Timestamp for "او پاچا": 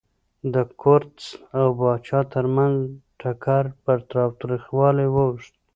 1.59-2.19